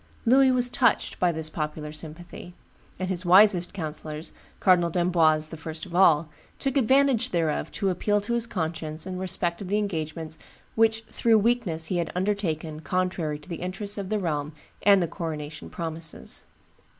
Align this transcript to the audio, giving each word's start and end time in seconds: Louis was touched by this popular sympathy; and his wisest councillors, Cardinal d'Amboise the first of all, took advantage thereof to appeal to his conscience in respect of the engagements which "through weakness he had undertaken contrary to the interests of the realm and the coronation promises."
Louis 0.25 0.49
was 0.51 0.67
touched 0.67 1.19
by 1.19 1.31
this 1.31 1.47
popular 1.47 1.91
sympathy; 1.91 2.55
and 2.97 3.07
his 3.07 3.23
wisest 3.23 3.71
councillors, 3.71 4.33
Cardinal 4.59 4.89
d'Amboise 4.89 5.49
the 5.49 5.57
first 5.57 5.85
of 5.85 5.93
all, 5.93 6.27
took 6.57 6.75
advantage 6.75 7.29
thereof 7.29 7.71
to 7.73 7.91
appeal 7.91 8.19
to 8.21 8.33
his 8.33 8.47
conscience 8.47 9.05
in 9.05 9.19
respect 9.19 9.61
of 9.61 9.67
the 9.67 9.77
engagements 9.77 10.39
which 10.73 11.03
"through 11.03 11.37
weakness 11.37 11.85
he 11.85 11.97
had 11.97 12.11
undertaken 12.15 12.79
contrary 12.79 13.37
to 13.37 13.47
the 13.47 13.57
interests 13.61 13.99
of 13.99 14.09
the 14.09 14.17
realm 14.17 14.53
and 14.81 15.03
the 15.03 15.07
coronation 15.07 15.69
promises." 15.69 16.45